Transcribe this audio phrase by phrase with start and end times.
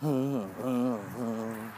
[0.00, 1.77] Mm-hmm.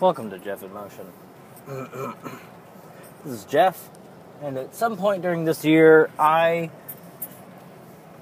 [0.00, 1.06] Welcome to Jeff in Motion.
[3.24, 3.90] this is Jeff,
[4.40, 6.70] and at some point during this year, I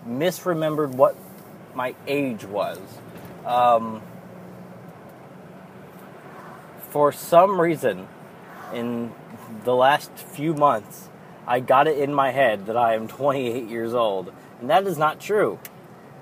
[0.09, 1.17] misremembered what
[1.75, 2.79] my age was.
[3.45, 4.01] Um,
[6.89, 8.09] for some reason,
[8.73, 9.13] in
[9.65, 11.11] the last few months,
[11.47, 14.33] I got it in my head that I am 28 years old,
[14.63, 15.59] and that is not true.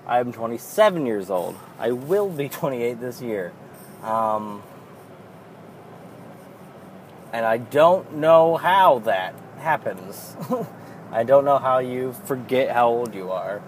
[0.05, 1.57] I am 27 years old.
[1.79, 3.53] I will be 28 this year.
[4.03, 4.65] Um,
[7.35, 10.37] and I don't know how that happens.
[11.11, 13.61] I don't know how you forget how old you are.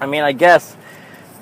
[0.00, 0.76] I mean, I guess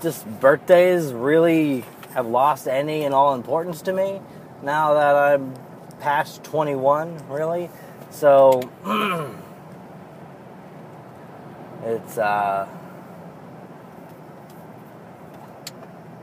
[0.01, 4.23] just birthdays really have lost any and all importance to me
[4.62, 5.53] now that I'm
[6.01, 7.69] past 21, really.
[8.11, 8.62] So,
[11.85, 12.67] it's, uh,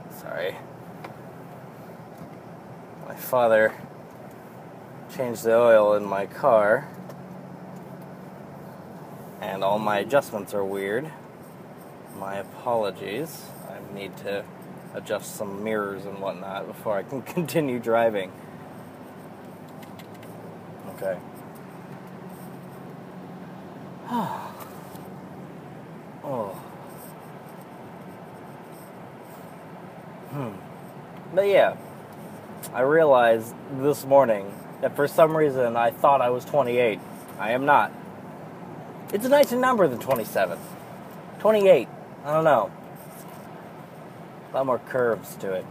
[0.09, 0.55] sorry
[3.11, 3.73] my father
[5.13, 6.87] changed the oil in my car,
[9.41, 11.11] and all my adjustments are weird.
[12.17, 13.47] My apologies.
[13.67, 14.45] I need to
[14.93, 18.31] adjust some mirrors and whatnot before I can continue driving.
[20.95, 21.17] Okay.
[26.23, 26.57] oh.
[30.29, 30.53] Hmm.
[31.35, 31.75] But yeah.
[32.73, 36.99] I realized this morning that for some reason I thought I was 28.
[37.39, 37.91] I am not.
[39.11, 40.57] It's a nicer number than 27.
[41.39, 41.87] 28.
[42.23, 42.71] I don't know.
[44.51, 45.65] A lot more curves to it.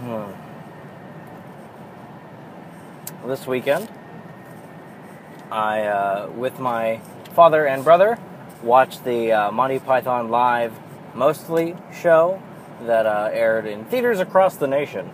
[0.00, 0.32] hmm.
[3.26, 3.88] This weekend,
[5.52, 7.00] I, uh, with my
[7.34, 8.18] father and brother,
[8.62, 10.72] watched the uh, Monty Python Live
[11.14, 12.40] Mostly show
[12.82, 15.10] that uh, aired in theaters across the nation,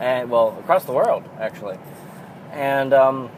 [0.00, 1.78] and well, across the world actually,
[2.50, 3.30] and um,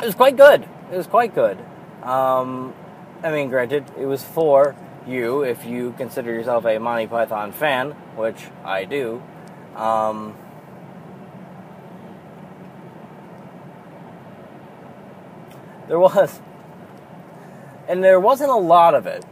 [0.00, 0.66] it was quite good.
[0.90, 1.58] It was quite good.
[2.02, 2.72] Um,
[3.22, 4.74] I mean, granted, it was for
[5.06, 9.22] you if you consider yourself a Monty Python fan, which I do.
[9.76, 10.34] Um,
[15.86, 16.40] there was
[17.88, 19.24] and there wasn't a lot of it,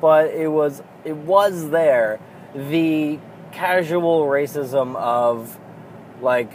[0.00, 2.20] but it was it was there.
[2.54, 3.18] The
[3.52, 5.58] casual racism of
[6.20, 6.50] like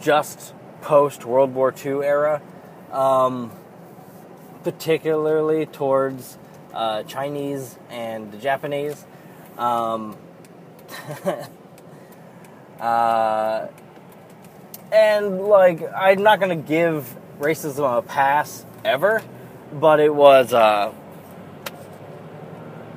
[0.00, 2.40] just post World War II era,
[2.90, 3.52] um,
[4.64, 6.38] particularly towards
[6.72, 9.04] uh, Chinese and Japanese.
[9.58, 10.16] Um,
[12.80, 13.66] uh,
[14.90, 19.22] and like, I'm not gonna give racism a pass ever
[19.72, 20.92] but it was uh,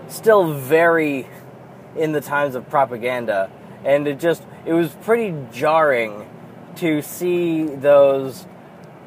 [0.08, 1.28] still very
[1.96, 3.50] in the times of propaganda,
[3.84, 6.28] and it just it was pretty jarring
[6.78, 8.46] to see those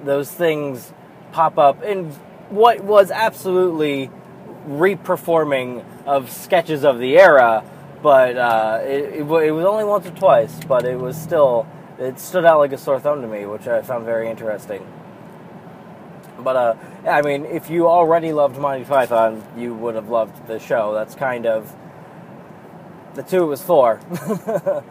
[0.05, 0.93] those things
[1.32, 2.11] pop up in
[2.50, 4.10] what was absolutely
[4.69, 7.64] reperforming of sketches of the era,
[8.02, 11.67] but uh, it, it, it was only once or twice, but it was still
[11.99, 14.87] it stood out like a sore thumb to me, which I found very interesting.
[16.44, 16.75] But uh,
[17.08, 20.93] I mean, if you already loved Monty Python, you would have loved the show.
[20.93, 21.75] That's kind of
[23.14, 24.00] the two it was for.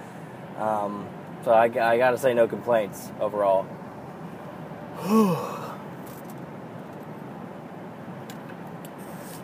[0.58, 1.08] um,
[1.44, 3.68] so I, I got to say, no complaints overall.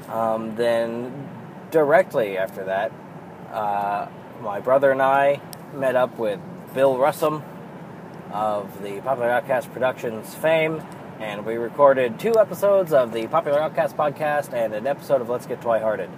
[0.10, 1.28] um, then
[1.72, 2.92] directly after that,
[3.52, 4.08] uh,
[4.42, 5.42] my brother and I
[5.74, 6.40] met up with
[6.74, 7.44] Bill Russum
[8.32, 10.82] of the Popular Outcast Productions fame,
[11.20, 15.46] and we recorded two episodes of the Popular Outcast podcast and an episode of Let's
[15.46, 16.10] Get Twi-Hearted.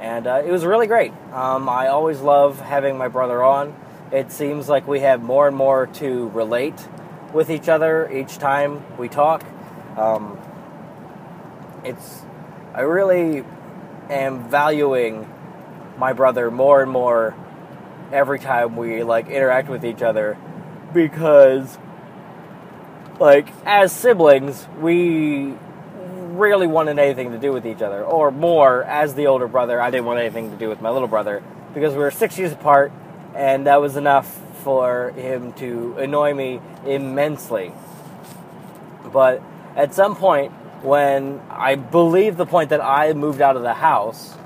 [0.00, 1.12] And uh, it was really great.
[1.32, 3.74] Um, I always love having my brother on.
[4.12, 6.88] It seems like we have more and more to relate
[7.32, 9.44] with each other each time we talk.
[9.96, 10.38] Um,
[11.82, 12.22] it's
[12.72, 13.44] I really
[14.08, 15.28] am valuing
[15.98, 17.34] my brother more and more
[18.12, 20.38] every time we like interact with each other
[20.92, 21.78] because
[23.18, 25.54] like as siblings we
[26.32, 28.04] rarely wanted anything to do with each other.
[28.04, 31.08] Or more as the older brother i didn't want anything to do with my little
[31.08, 31.42] brother.
[31.74, 32.92] Because we were six years apart
[33.34, 34.26] and that was enough
[34.62, 37.72] for him to annoy me immensely.
[39.12, 39.42] But
[39.76, 40.52] at some point
[40.82, 44.36] when i believe the point that i moved out of the house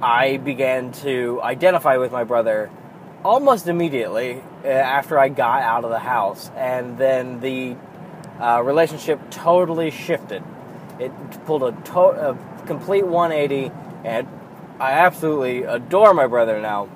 [0.00, 2.70] I began to identify with my brother
[3.24, 7.76] almost immediately after I got out of the house, and then the
[8.40, 10.42] uh, relationship totally shifted.
[10.98, 11.12] It
[11.46, 13.70] pulled a, to- a complete 180,
[14.04, 14.26] and
[14.80, 16.88] I absolutely adore my brother now.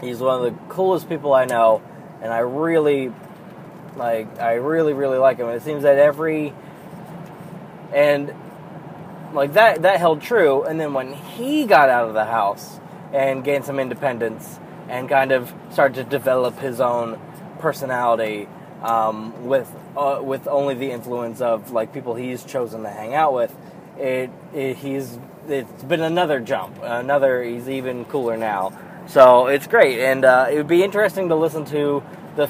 [0.00, 1.82] He's one of the coolest people I know,
[2.22, 3.12] and I really
[3.96, 4.38] like.
[4.38, 5.46] I really, really like him.
[5.46, 6.54] And it seems that every
[7.92, 8.32] and
[9.32, 12.80] like that that held true and then when he got out of the house
[13.12, 14.58] and gained some independence
[14.90, 17.18] and kind of started to develop his own
[17.60, 18.48] personality
[18.82, 23.32] um, with uh, with only the influence of like people he's chosen to hang out
[23.32, 23.54] with
[23.98, 28.76] it, it he's it's been another jump another he's even cooler now
[29.06, 32.02] so it's great and uh, it would be interesting to listen to
[32.36, 32.48] the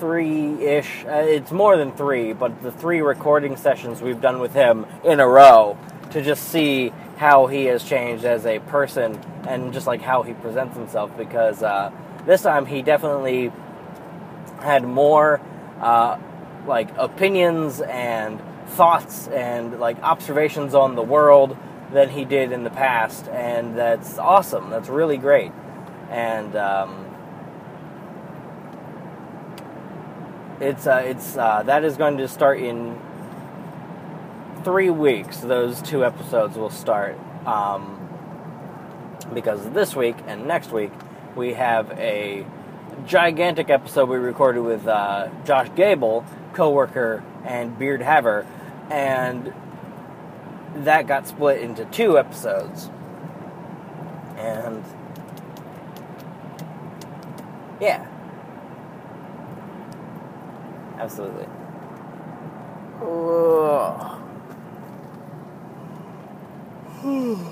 [0.00, 1.04] three ish.
[1.04, 5.20] Uh, it's more than three, but the three recording sessions we've done with him in
[5.20, 5.76] a row
[6.10, 9.14] to just see how he has changed as a person
[9.46, 11.14] and just like how he presents himself.
[11.18, 11.92] Because uh,
[12.24, 13.52] this time he definitely
[14.62, 15.38] had more
[15.82, 16.18] uh,
[16.66, 21.58] like opinions and thoughts and like observations on the world
[21.92, 24.70] than he did in the past, and that's awesome.
[24.70, 25.52] That's really great,
[26.10, 26.56] and.
[26.56, 27.06] Um,
[30.60, 32.98] it's uh, it's uh, that is going to start in
[34.64, 35.38] three weeks.
[35.38, 38.08] Those two episodes will start um,
[39.32, 40.92] because this week and next week
[41.36, 42.46] we have a
[43.06, 48.46] gigantic episode we recorded with uh, Josh Gable, coworker and Beard Haver,
[48.90, 49.52] and
[50.76, 52.90] that got split into two episodes.
[54.36, 54.84] And
[57.80, 58.06] yeah,
[61.00, 61.46] Absolutely.
[67.02, 67.46] and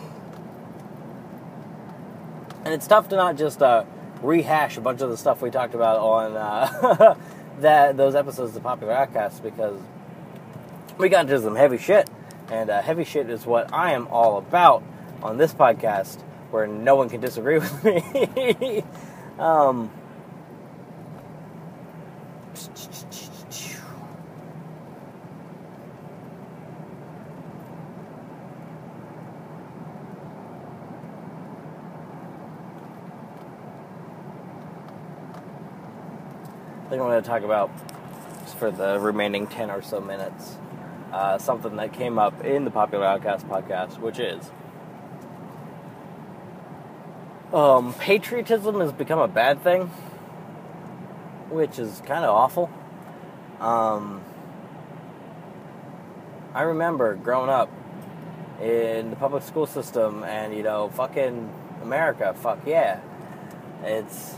[2.67, 3.85] it's tough to not just uh,
[4.23, 7.15] rehash a bunch of the stuff we talked about on uh,
[7.61, 9.81] that those episodes of Popular Outcast because
[10.99, 12.11] we got into some heavy shit,
[12.50, 14.83] and uh, heavy shit is what I am all about
[15.23, 18.85] on this podcast, where no one can disagree with me.
[19.39, 19.91] um,
[36.88, 37.70] I think I'm going to talk about
[38.58, 40.56] for the remaining 10 or so minutes
[41.12, 44.50] uh, something that came up in the Popular Outcast podcast, which is
[47.52, 49.87] um, patriotism has become a bad thing,
[51.50, 52.70] which is kind of awful.
[53.61, 54.23] Um,
[56.54, 57.70] I remember growing up
[58.61, 63.00] in the public school system and, you know, fucking America, fuck yeah.
[63.82, 64.35] It's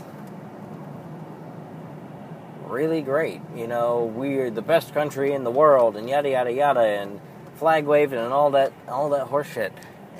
[2.71, 3.41] really great.
[3.55, 7.19] You know, we're the best country in the world, and yada yada yada, and
[7.55, 9.71] flag waving and all that, all that horseshit.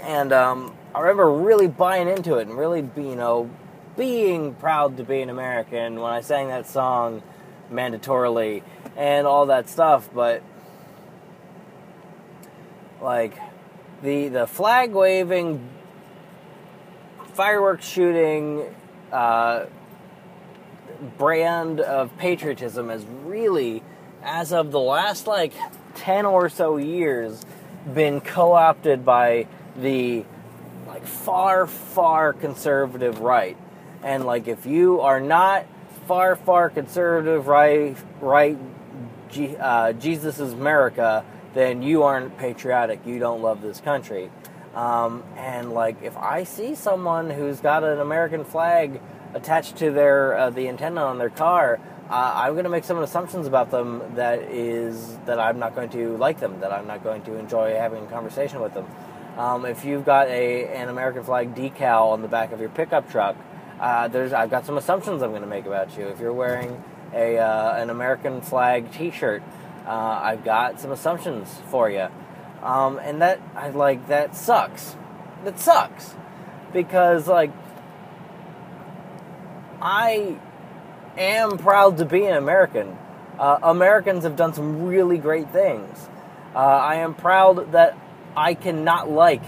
[0.02, 3.50] And um, I remember really buying into it and really, you know,
[3.98, 7.24] being proud to be an American when I sang that song
[7.72, 8.64] mandatorily
[8.96, 10.10] and all that stuff.
[10.14, 10.44] But
[13.02, 13.38] like
[14.04, 15.68] the the flag waving,
[17.34, 18.76] fireworks shooting.
[19.12, 19.66] Uh,
[21.18, 23.84] brand of patriotism has really,
[24.24, 25.54] as of the last like
[25.96, 27.44] 10 or so years,
[27.94, 30.26] been co opted by the
[30.88, 33.58] like far, far conservative right.
[34.04, 35.66] And like, if you are not
[36.08, 38.58] far, far conservative right, right,
[39.60, 43.06] uh, Jesus is America, then you aren't patriotic.
[43.06, 44.30] You don't love this country.
[44.76, 49.02] Um, and like, if I see someone who's got an American flag
[49.34, 52.98] attached to their uh, the antenna on their car, uh, I'm going to make some
[53.00, 57.04] assumptions about them that is that I'm not going to like them, that I'm not
[57.04, 58.86] going to enjoy having a conversation with them.
[59.38, 63.10] Um, if you've got a an American flag decal on the back of your pickup
[63.10, 63.38] truck,
[63.80, 66.06] uh, there's I've got some assumptions I'm going to make about you.
[66.08, 66.84] If you're wearing
[67.14, 69.42] a uh, an American flag T-shirt,
[69.86, 72.08] uh, I've got some assumptions for you,
[72.62, 74.98] um, and that I like that sucks.
[75.46, 76.14] That sucks
[76.74, 77.52] because like
[79.82, 80.38] I
[81.18, 82.98] am proud to be an American.
[83.40, 86.10] Uh, Americans have done some really great things.
[86.54, 87.98] Uh, I am proud that
[88.38, 89.42] I cannot like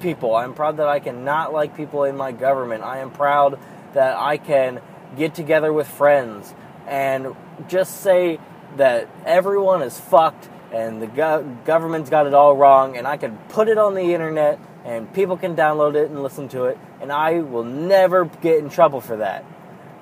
[0.00, 0.36] people.
[0.36, 2.82] I'm proud that I cannot like people in my government.
[2.82, 3.58] I am proud
[3.94, 4.82] that I can
[5.16, 6.54] get together with friends
[6.86, 7.34] and
[7.68, 8.38] just say
[8.76, 13.36] that everyone is fucked and the go- government's got it all wrong, and I can
[13.48, 17.12] put it on the internet and people can download it and listen to it, and
[17.12, 19.44] I will never get in trouble for that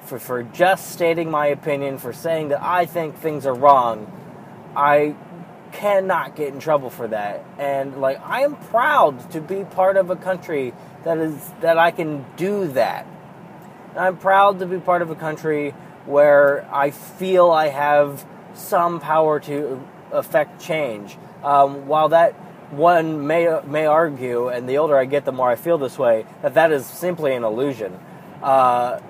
[0.07, 4.11] for, for just stating my opinion, for saying that I think things are wrong,
[4.75, 5.15] I
[5.73, 7.45] cannot get in trouble for that.
[7.59, 10.73] And like I am proud to be part of a country
[11.05, 13.07] that is that I can do that.
[13.91, 15.73] And I'm proud to be part of a country
[16.07, 21.17] where I feel I have some power to affect change.
[21.43, 22.33] Um, while that
[22.71, 26.27] one may may argue, and the older I get, the more I feel this way,
[26.43, 27.99] that that is simply an illusion.
[28.43, 29.01] Uh,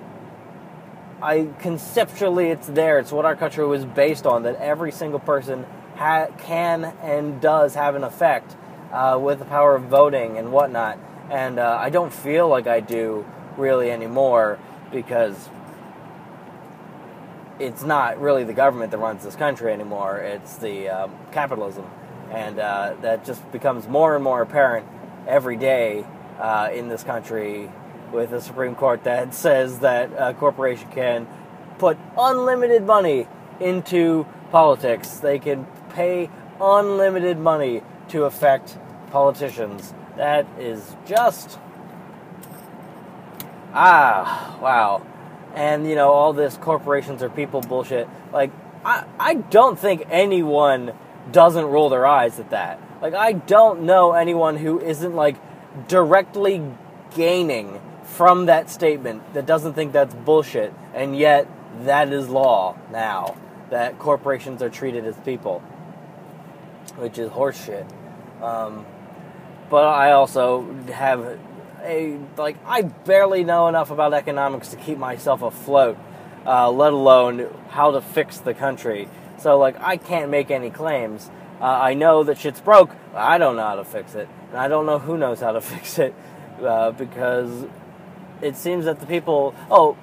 [1.22, 2.98] I conceptually it's there.
[2.98, 4.42] It's what our country was based on.
[4.42, 5.64] That every single person
[5.96, 8.54] ha- can and does have an effect
[8.92, 10.98] uh, with the power of voting and whatnot.
[11.30, 13.24] And uh, I don't feel like I do
[13.56, 14.58] really anymore
[14.92, 15.48] because
[17.58, 20.18] it's not really the government that runs this country anymore.
[20.18, 21.86] It's the um, capitalism,
[22.30, 24.86] and uh, that just becomes more and more apparent
[25.26, 26.04] every day
[26.38, 27.70] uh, in this country
[28.12, 31.26] with a Supreme Court that says that a corporation can
[31.78, 33.26] put unlimited money
[33.60, 35.16] into politics.
[35.18, 38.78] They can pay unlimited money to affect
[39.10, 39.92] politicians.
[40.16, 41.58] That is just.
[43.72, 45.02] Ah, wow.
[45.56, 48.08] And, you know, all this corporations are people bullshit.
[48.32, 48.52] Like,
[48.84, 50.92] I, I don't think anyone
[51.32, 52.78] doesn't roll their eyes at that.
[53.00, 55.36] Like, I don't know anyone who isn't, like,
[55.88, 56.62] directly
[57.14, 61.48] gaining from that statement that doesn't think that's bullshit, and yet
[61.84, 63.36] that is law now.
[63.70, 65.60] That corporations are treated as people,
[66.96, 67.84] which is horseshit.
[68.40, 68.86] Um,
[69.68, 71.38] but I also have
[71.86, 75.96] a like I barely know enough about economics to keep myself afloat,
[76.44, 79.08] uh, let alone how to fix the country.
[79.38, 81.30] So like I can't make any claims.
[81.60, 82.90] Uh, I know that shit's broke.
[83.14, 85.60] I don't know how to fix it, and I don't know who knows how to
[85.72, 86.14] fix it
[86.62, 87.66] uh, because
[88.42, 89.54] it seems that the people.
[89.70, 89.96] Oh,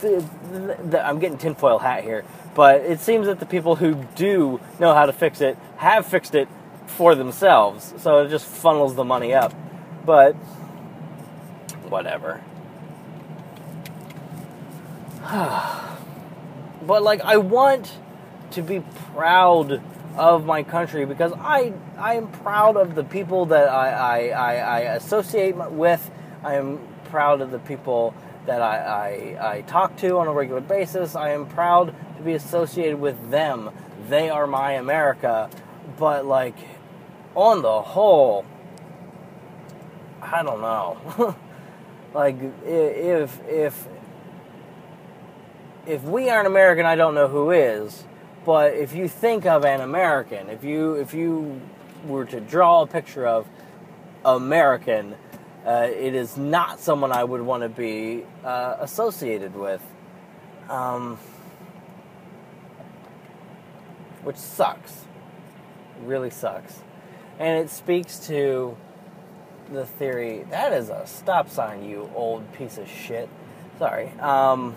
[0.00, 2.24] the, the, the, I'm getting tinfoil hat here,
[2.54, 6.34] but it seems that the people who do know how to fix it have fixed
[6.34, 6.48] it
[6.86, 9.54] for themselves, so it just funnels the money up.
[10.04, 10.36] But
[11.90, 12.40] whatever.
[16.86, 17.92] but like, I want
[18.52, 18.80] to be
[19.14, 19.82] proud
[20.16, 24.54] of my country because I I am proud of the people that I I, I,
[24.54, 26.10] I associate with.
[26.42, 28.14] I am proud of the people
[28.46, 31.14] that I, I, I talk to on a regular basis.
[31.14, 33.70] I am proud to be associated with them.
[34.08, 35.50] They are my America.
[35.98, 36.56] But, like,
[37.34, 38.46] on the whole,
[40.22, 41.36] I don't know.
[42.14, 43.88] like, if, if,
[45.86, 48.04] if we aren't American, I don't know who is.
[48.44, 51.60] But if you think of an American, if you if you
[52.06, 53.46] were to draw a picture of
[54.24, 55.14] American,
[55.66, 59.82] uh, it is not someone I would want to be uh, associated with.
[60.70, 61.18] Um,
[64.22, 65.04] which sucks.
[66.02, 66.80] Really sucks.
[67.38, 68.76] And it speaks to
[69.70, 73.28] the theory that is a stop sign, you old piece of shit.
[73.78, 74.08] Sorry.
[74.18, 74.74] Um,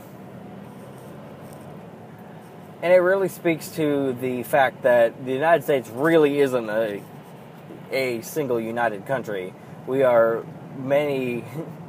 [2.81, 7.01] and it really speaks to the fact that the United States really isn't a,
[7.91, 9.53] a single united country.
[9.87, 10.45] We are
[10.77, 11.43] many,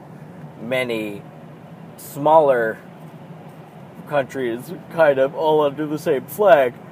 [0.62, 1.22] many
[1.96, 2.78] smaller
[4.08, 6.74] countries kind of all under the same flag.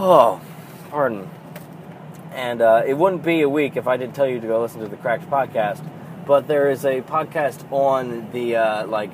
[0.00, 0.40] Oh,
[0.90, 1.28] pardon.
[2.38, 4.80] And uh, it wouldn't be a week if I didn't tell you to go listen
[4.82, 5.84] to the Cracked podcast.
[6.24, 9.10] But there is a podcast on the uh, like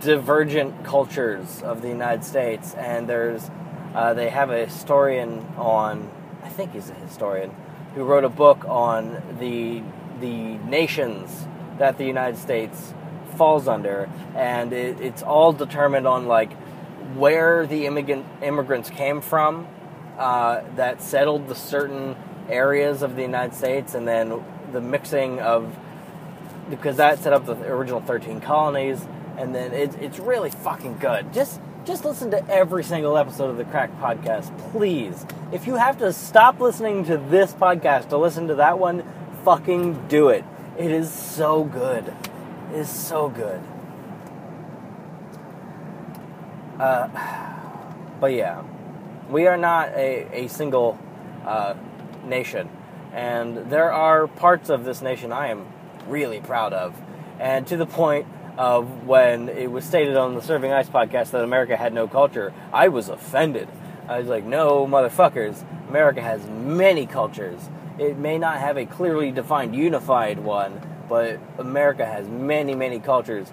[0.00, 3.50] divergent cultures of the United States, and there's
[3.96, 6.08] uh, they have a historian on.
[6.44, 7.50] I think he's a historian
[7.96, 9.82] who wrote a book on the
[10.20, 12.94] the nations that the United States
[13.34, 16.52] falls under, and it, it's all determined on like
[17.16, 19.66] where the immigrant immigrants came from
[20.18, 22.16] uh, that settled the certain
[22.48, 24.42] areas of the United States, and then
[24.72, 25.76] the mixing of
[26.70, 29.04] because that set up the original 13 colonies,
[29.36, 31.32] and then it's it's really fucking good.
[31.32, 35.26] Just just listen to every single episode of the Cracked Podcast, please.
[35.52, 39.04] If you have to stop listening to this podcast to listen to that one,
[39.44, 40.44] fucking do it.
[40.78, 42.12] It is so good.
[42.72, 43.60] It is so good.
[46.78, 47.08] Uh,
[48.20, 48.62] but yeah,
[49.30, 50.98] we are not a, a single
[51.44, 51.74] uh,
[52.24, 52.68] nation.
[53.12, 55.66] And there are parts of this nation I am
[56.08, 56.94] really proud of.
[57.38, 58.26] And to the point
[58.56, 62.52] of when it was stated on the Serving Ice podcast that America had no culture,
[62.72, 63.68] I was offended.
[64.08, 67.68] I was like, no, motherfuckers, America has many cultures.
[67.98, 73.52] It may not have a clearly defined, unified one, but America has many, many cultures,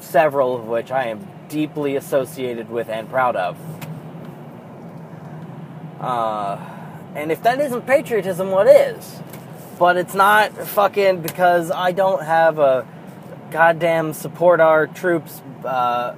[0.00, 3.56] several of which I am deeply associated with and proud of.
[6.04, 6.58] Uh,
[7.14, 9.20] and if that isn't patriotism, what is?
[9.78, 12.86] But it's not fucking because I don't have a
[13.50, 16.14] goddamn support our troops uh,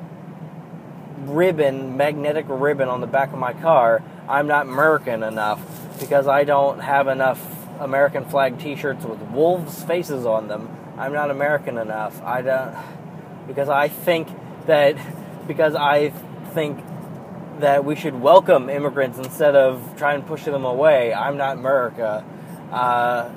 [1.18, 4.02] ribbon, magnetic ribbon on the back of my car.
[4.28, 5.60] I'm not American enough
[6.00, 7.40] because I don't have enough
[7.78, 10.68] American flag T-shirts with wolves' faces on them.
[10.98, 12.20] I'm not American enough.
[12.24, 12.74] I don't
[13.46, 14.28] because I think
[14.66, 14.96] that
[15.46, 16.10] because I
[16.54, 16.82] think
[17.60, 21.14] that we should welcome immigrants instead of trying to push them away.
[21.14, 22.24] I'm not America.
[22.70, 23.30] Uh,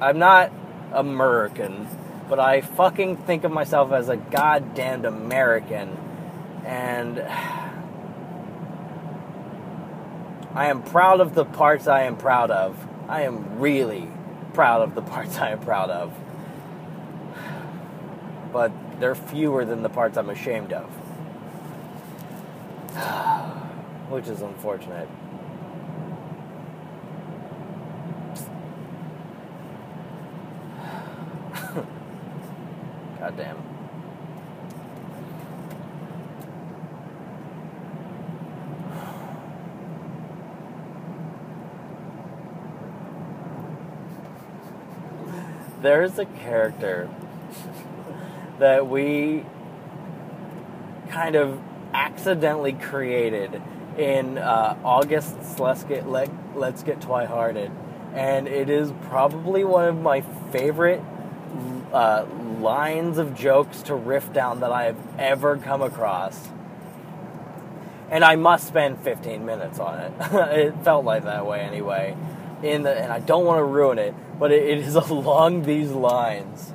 [0.00, 0.52] I'm not
[0.92, 1.86] American,
[2.28, 5.96] but I fucking think of myself as a goddamned American.
[6.64, 7.20] And
[10.54, 12.76] I am proud of the parts I am proud of.
[13.08, 14.08] I am really
[14.54, 16.12] proud of the parts I am proud of.
[18.52, 20.88] But they're fewer than the parts I'm ashamed of.
[24.08, 25.08] Which is unfortunate.
[33.18, 33.56] God damn.
[45.82, 47.10] There's a character
[48.60, 49.44] that we
[51.10, 51.60] kind of
[52.14, 53.60] accidentally created
[53.98, 57.72] in uh, August's Let's Get Let, Let's Get Twi-Hearted,
[58.14, 60.20] and it is probably one of my
[60.52, 61.02] favorite
[61.92, 62.24] uh,
[62.60, 66.48] lines of jokes to riff down that I have ever come across.
[68.10, 70.12] And I must spend 15 minutes on it.
[70.30, 72.16] it felt like that way anyway.
[72.62, 75.90] In the, and I don't want to ruin it, but it, it is along these
[75.90, 76.72] lines.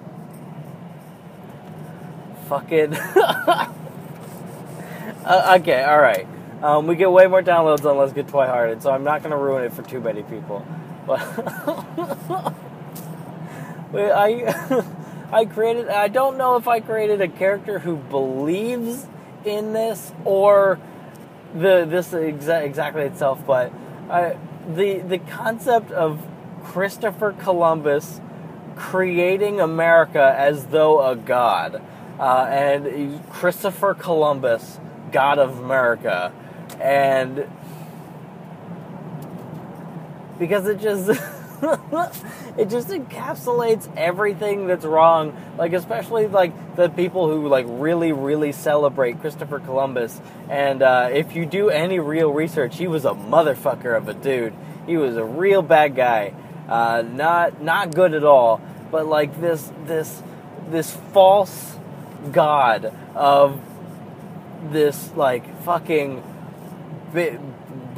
[2.50, 2.98] Fucking.
[5.26, 6.28] Uh, okay, all right.
[6.64, 9.38] Um, we get way more downloads on Let's Get Twi-Hearted, so I'm not going to
[9.38, 10.66] ruin it for too many people.
[13.92, 14.84] But I,
[15.34, 15.90] I created.
[15.90, 19.08] I don't know if I created a character who believes
[19.46, 20.80] in this or
[21.54, 23.74] the this exa- exactly itself, but
[24.10, 26.22] I, the the concept of
[26.64, 28.22] Christopher Columbus
[28.76, 31.82] creating America as though a god,
[32.20, 34.80] uh, and Christopher Columbus
[35.12, 36.32] God of America.
[36.80, 37.48] And
[40.38, 41.10] because it just
[42.58, 45.36] it just encapsulates everything that's wrong.
[45.58, 50.20] Like especially like the people who like really really celebrate christopher columbus.
[50.50, 54.54] And uh, if you do any real research he was a motherfucker of a dude.
[54.88, 56.34] He was a real bad guy.
[56.68, 58.62] Uh, not not good at all.
[58.90, 60.24] But like this this
[60.70, 61.76] this false
[62.32, 63.60] god of
[64.64, 66.24] this like fucking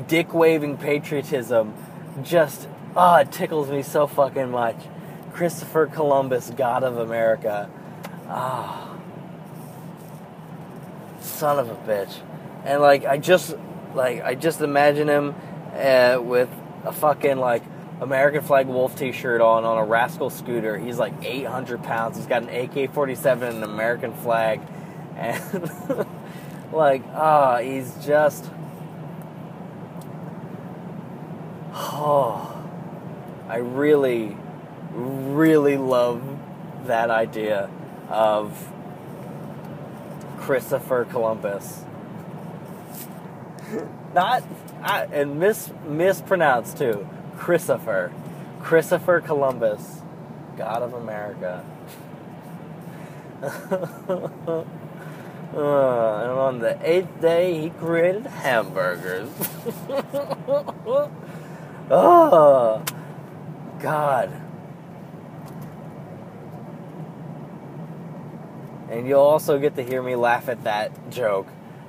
[0.08, 1.74] dick waving patriotism
[2.24, 4.78] just ah oh, it tickles me so fucking much.
[5.34, 7.70] Christopher Columbus, God of America.
[8.28, 8.90] Ah.
[8.90, 9.02] Oh,
[11.22, 12.22] son of a bitch.
[12.66, 13.56] And like I just
[13.96, 15.36] like I just imagine him
[15.74, 16.50] uh, with
[16.84, 17.64] a fucking like
[18.02, 20.78] American flag wolf t-shirt on on a rascal scooter.
[20.78, 22.18] He's like 800 pounds.
[22.18, 24.62] He's got an AK-47 and an American flag
[25.16, 25.40] and
[26.72, 28.50] Like, ah, oh, he's just.
[31.74, 32.64] Oh,
[33.50, 34.38] I really,
[34.92, 36.22] really love
[36.88, 37.70] that idea
[38.10, 38.72] of
[40.40, 41.84] Christopher Columbus.
[44.14, 44.44] Not,
[44.82, 47.08] I, and mis, mispronounced too,
[47.38, 48.12] Christopher.
[48.62, 50.02] Christopher Columbus,
[50.58, 51.66] God of America.
[55.54, 59.30] Uh, and on the eighth day, he created hamburgers.
[61.92, 62.82] oh,
[63.80, 64.32] God.
[68.90, 71.48] And you'll also get to hear me laugh at that joke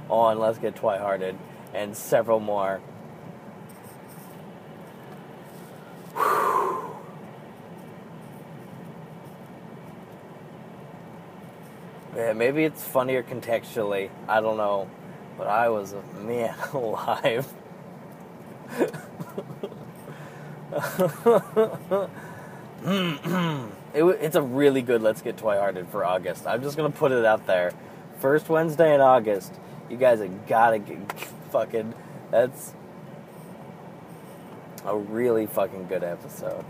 [0.08, 1.36] on Let's Get Twihearted
[1.72, 2.80] and several more.
[12.34, 14.10] Maybe it's funnier contextually.
[14.28, 14.90] I don't know.
[15.38, 17.46] But I was a man alive.
[22.84, 26.46] it, it's a really good Let's Get Twihearted for August.
[26.46, 27.72] I'm just to put it out there.
[28.18, 29.52] First Wednesday in August.
[29.90, 31.12] You guys have got to get
[31.50, 31.94] fucking.
[32.30, 32.72] That's
[34.84, 36.64] a really fucking good episode.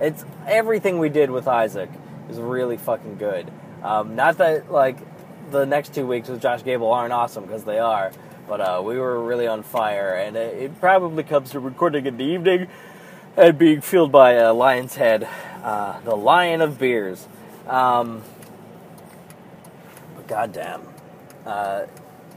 [0.00, 1.88] It's everything we did with Isaac
[2.28, 3.50] is really fucking good.
[3.82, 4.96] Um, not that like
[5.50, 8.12] the next two weeks with Josh Gable aren't awesome because they are,
[8.48, 12.16] but uh, we were really on fire, and it, it, probably comes to recording in
[12.16, 12.68] the evening
[13.36, 15.28] and being fueled by uh, Lion's Head,
[15.62, 17.28] uh, the Lion of Beers.
[17.66, 18.22] Um,
[20.16, 20.82] but goddamn,
[21.44, 21.86] uh,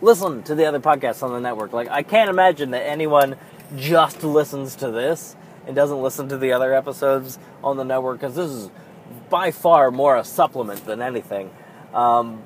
[0.02, 1.73] listen to the other podcasts on the network.
[1.73, 3.36] Like I can't imagine that anyone
[3.75, 5.36] just listens to this
[5.67, 8.69] and doesn't listen to the other episodes on the network because this is
[9.30, 11.52] by far more a supplement than anything.
[11.94, 12.42] Um,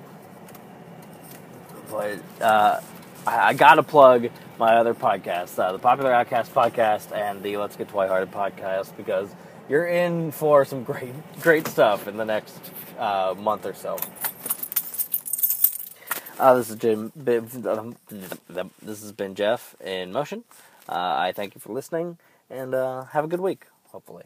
[1.90, 2.80] but uh,
[3.28, 7.58] I, I got to plug my other podcasts, uh, the Popular Outcast podcast and the
[7.58, 9.30] Let's Get Twihearted podcast, because
[9.70, 13.98] you're in for some great, great stuff in the next uh, month or so.
[16.40, 17.12] Uh, this is Jim.
[17.16, 17.54] This
[18.86, 20.44] has been Jeff in motion.
[20.90, 22.18] Uh, I thank you for listening,
[22.50, 23.68] and uh, have a good week.
[23.92, 24.24] Hopefully.